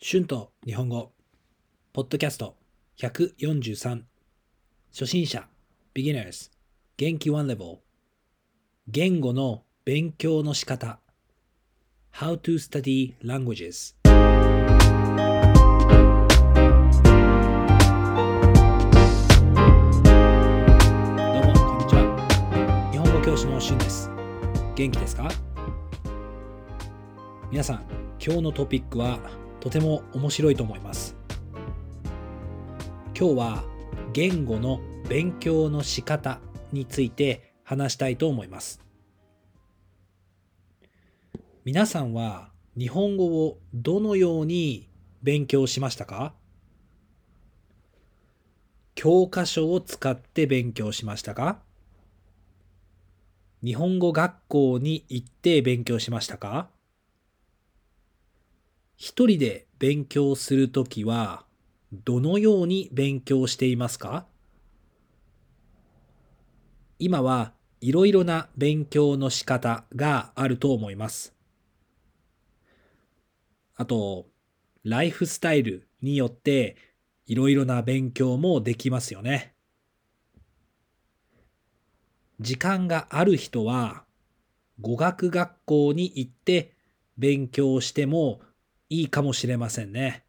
[0.00, 1.10] 春と日本語、
[1.92, 2.54] ポッドキャスト
[3.00, 4.02] 143、
[4.92, 5.48] 初心者、
[5.92, 6.52] beginners、
[6.96, 7.78] 元気 one level、
[8.86, 11.00] 言語の勉強の仕方、
[12.14, 13.96] how to study languages。
[14.04, 14.14] どう
[21.44, 22.88] も、こんにちは。
[22.92, 24.08] 日本語教師の春です。
[24.76, 25.28] 元気ですか？
[27.50, 27.82] 皆さん、
[28.24, 29.18] 今日のトピックは
[29.60, 31.16] とても面白いと思います。
[33.18, 33.64] 今日は
[34.12, 36.40] 言語の勉強の仕方
[36.72, 38.80] について話したいと思います。
[41.64, 44.88] 皆さんは日本語をどのように
[45.22, 46.34] 勉強しましたか？
[48.94, 51.60] 教科書を使って勉強しましたか？
[53.64, 56.70] 日本語学校に行って勉強しましたか？
[59.00, 61.44] 一人で勉強するときは
[61.92, 64.26] どのように勉強していますか？
[66.98, 71.32] 今はいろいろな勉強の仕方があると思います。
[73.76, 74.26] あと、
[74.82, 76.76] ライフスタイルによって
[77.24, 79.54] いろいろな勉強もできますよね。
[82.40, 84.02] 時間がある人は
[84.80, 86.72] 語学学校に行って
[87.16, 88.40] 勉強しても
[88.90, 90.24] いいかもしれませんね。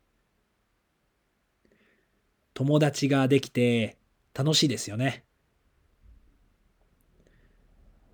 [2.53, 3.97] 友達ができて
[4.33, 5.23] 楽しいですよね。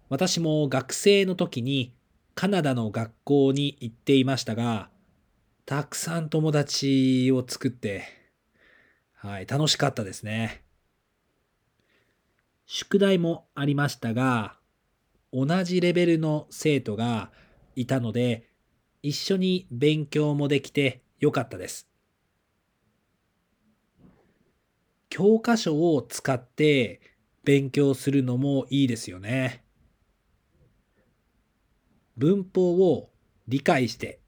[0.09, 1.93] 私も学生の時に
[2.35, 4.89] カナダの学校に行っていましたが、
[5.65, 8.03] たくさん友達を作って、
[9.15, 10.63] はい、楽しかったですね。
[12.67, 14.57] 宿題もありましたが、
[15.33, 17.31] 同じレベルの生徒が
[17.75, 18.47] いたので、
[19.07, 21.87] 一緒に勉強もできてよかったです。
[25.09, 27.01] 教科書を使って
[27.43, 29.63] 勉強するのもいいですよね。
[32.17, 33.11] 文法を
[33.47, 34.21] 理解して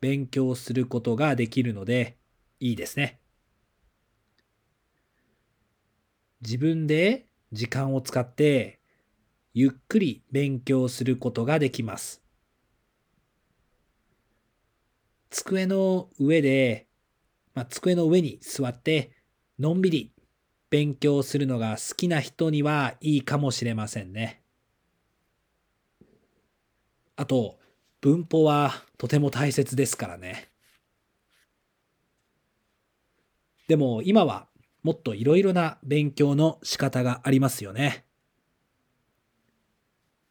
[0.00, 2.16] 勉強することができるので
[2.58, 3.20] いいですね。
[6.40, 8.80] 自分で時間を使って
[9.54, 12.21] ゆっくり勉強することができます。
[15.32, 16.86] 机の上で、
[17.54, 19.12] まあ、机の上に座って
[19.58, 20.12] のんびり
[20.70, 24.42] 勉強するのが好きな人にはいいかもしれませんね。
[27.16, 27.58] あと、
[28.00, 30.50] 文法はとても大切ですからね。
[33.68, 34.48] でも今は
[34.82, 38.04] もっといろいろな勉強の仕方がありますよね。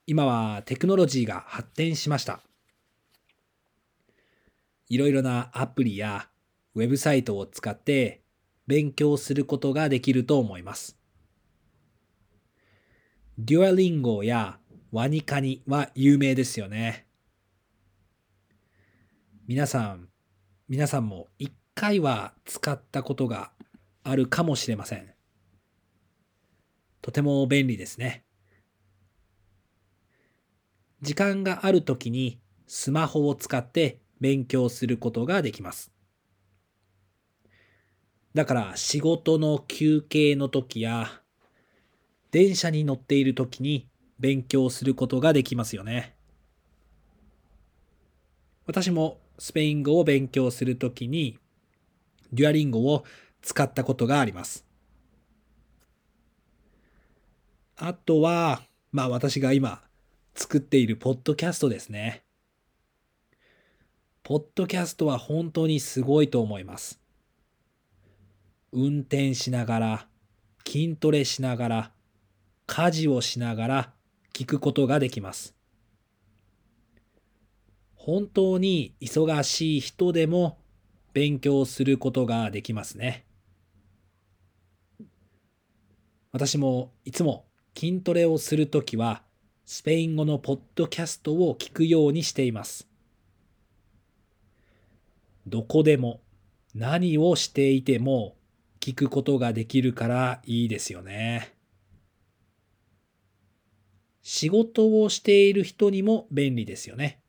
[0.05, 2.43] 今はテクノロジーが発展しました。
[4.91, 6.27] いろいろなアプリや
[6.75, 8.23] ウェブサイトを使って
[8.67, 10.97] 勉強することができると思います。
[13.37, 14.59] デュアリンゴや
[14.91, 17.05] ワニカニは有名ですよね。
[19.47, 20.09] 皆さん、
[20.67, 23.53] 皆さんも一回は使ったことが
[24.03, 25.09] あるかもしれません。
[27.01, 28.25] とても便利ですね。
[31.01, 35.91] 時間があるときにスマホを使って勉強することができます。
[38.33, 41.21] だから仕事の休憩の時や
[42.31, 43.89] 電車に乗っている時に
[44.19, 46.15] 勉強することができますよね。
[48.65, 51.37] 私もスペイン語を勉強するときに
[52.31, 53.03] デュアリンゴを
[53.41, 54.65] 使ったことがあります。
[57.75, 58.61] あとは、
[58.91, 59.81] まあ私が今
[60.35, 62.23] 作っているポッドキャストですね。
[64.31, 67.01] ポッドキャストは本当にすごいと思います。
[68.71, 70.07] 運転しながら、
[70.65, 71.91] 筋トレしながら、
[72.65, 73.93] 家事をしながら
[74.33, 75.53] 聞くことができます。
[77.93, 80.59] 本当に忙しい人でも
[81.11, 83.25] 勉強することができますね。
[86.31, 89.23] 私もいつも筋トレをするときは
[89.65, 92.90] スペイン語のポッドキャストを聞くようにしています。
[95.51, 96.21] どこでも
[96.73, 98.37] 何をしていても
[98.79, 101.53] 聞くことができるからいいですよね。
[104.21, 107.21] 仕事をしている人にも便利ですよね。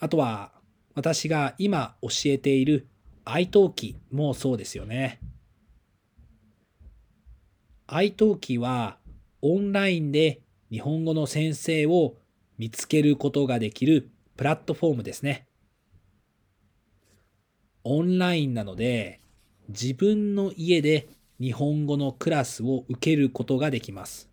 [0.00, 0.50] あとは
[0.94, 2.88] 私が今教えている
[3.24, 5.20] iTalki もそうですよね。
[7.86, 8.98] iTalki は
[9.40, 10.40] オンラインで
[10.72, 12.16] 日本語の先生を
[12.58, 15.46] 見つけることができるプラットフォームですね。
[17.84, 19.20] オンラインなので、
[19.68, 21.08] 自分の家で
[21.40, 24.28] 日本語のクラスを受けることができます。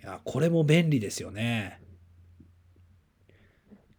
[0.00, 1.80] いや、これも便利ですよね。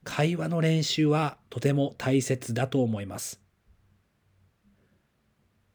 [0.03, 3.41] 会話の練習はとても大切だと思います。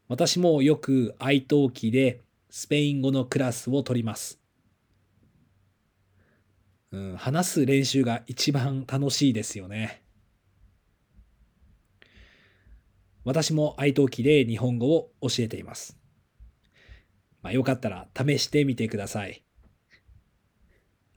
[0.08, 4.40] 私もよく iTalki でスペイン語のクラスを取ります。
[6.92, 10.03] うん、話す練習が一番楽しいですよね。
[13.24, 15.96] 私も愛登記で日本語を教えています。
[17.42, 19.42] まあ、よかったら試してみてください。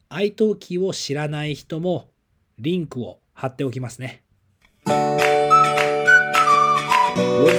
[0.10, 2.10] 愛登記を知らない人も
[2.60, 4.24] リンクを貼っておきますね。
[4.86, 5.12] Words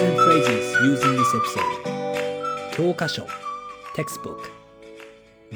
[0.07, 2.75] and phrases using this episode.
[2.75, 3.27] 教科書。
[3.95, 4.19] テクス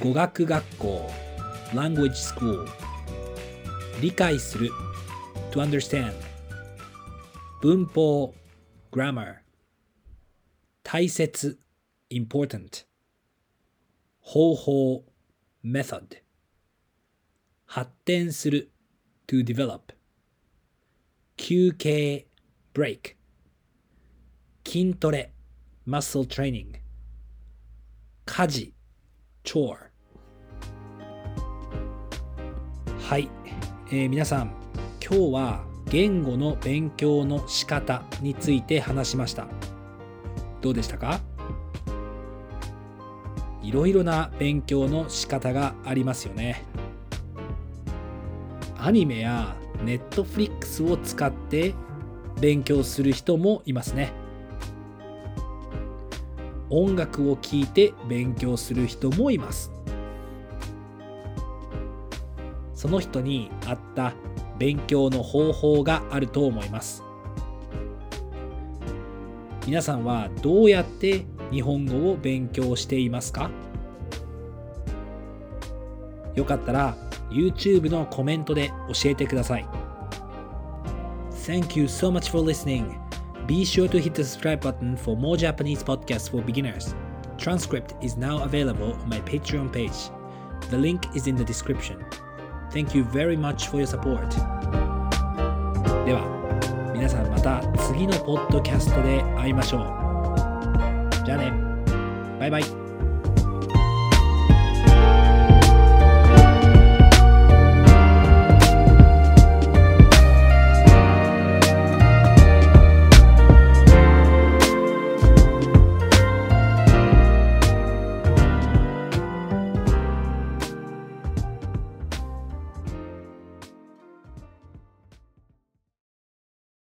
[0.00, 1.10] 語学学校。
[1.72, 2.66] Language school.
[4.02, 4.70] 理解する。
[7.62, 8.34] 文法。
[8.92, 9.36] Grammar
[10.82, 11.58] 大切
[12.10, 12.84] important
[14.20, 15.04] 方法
[15.64, 16.18] method
[17.64, 18.70] 発展する
[19.26, 19.94] to develop
[21.38, 22.26] 休憩
[22.74, 23.16] break
[24.62, 25.32] 筋トレ
[25.88, 26.74] muscle training
[28.26, 28.74] 家事
[29.42, 29.88] chore
[33.00, 33.30] はい、
[33.88, 34.54] えー、皆さん
[35.00, 39.46] 今日は言語の勉強の仕方について話しました。
[40.60, 41.20] どうでしたか？
[43.62, 46.64] いろいろな勉強の仕方がありますよね。
[48.78, 51.74] アニメやネットフリックスを使って
[52.40, 54.12] 勉強する人もいますね。
[56.70, 59.70] 音楽を聴いて勉強する人もいます。
[62.74, 64.14] その人に合った
[64.62, 67.02] 勉強の方法があると思います
[69.66, 73.50] 皆さんはどうやって日本語を勉強していますか
[76.36, 76.96] よかったら
[77.28, 79.66] YouTube のコメントで教えてください。
[81.44, 82.96] Thank you so much for listening.
[83.48, 86.94] Be sure to hit the subscribe button for more Japanese podcasts for beginners.
[87.36, 90.10] Transcript is now available on my Patreon page.
[90.70, 92.04] The link is in the description.
[92.72, 94.34] Thank you very much for your support.
[96.12, 99.80] では、皆さんまた次のポッドキャストで会いましょう。
[101.24, 101.50] じゃあね。
[102.38, 102.81] バイバイ。